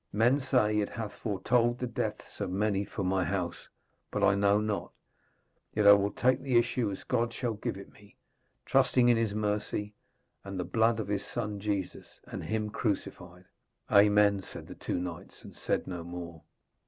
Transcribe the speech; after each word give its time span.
Men 0.11 0.39
say 0.39 0.79
it 0.79 0.89
hath 0.89 1.13
foretold 1.13 1.77
the 1.77 1.85
deaths 1.85 2.41
of 2.41 2.49
many 2.49 2.87
of 2.87 3.05
my 3.05 3.23
house, 3.23 3.67
but 4.09 4.23
I 4.23 4.33
know 4.33 4.59
not. 4.59 4.93
Yet 5.75 5.85
will 5.85 6.11
I 6.17 6.19
take 6.19 6.41
the 6.41 6.57
issue 6.57 6.89
as 6.89 7.03
God 7.03 7.31
shall 7.31 7.53
give 7.53 7.77
it 7.77 7.91
me, 7.93 8.15
trusting 8.65 9.09
in 9.09 9.15
His 9.17 9.35
mercy 9.35 9.93
and 10.43 10.59
the 10.59 10.63
blood 10.63 10.99
of 10.99 11.07
His 11.07 11.23
Son 11.23 11.59
Jesus, 11.59 12.19
and 12.25 12.43
Him 12.45 12.71
crucified.' 12.71 13.45
'Amen,' 13.91 14.41
said 14.41 14.65
the 14.65 14.73
two 14.73 14.97
knights, 14.99 15.43
and 15.43 15.55
said 15.55 15.85
no 15.85 16.03
more. 16.03 16.41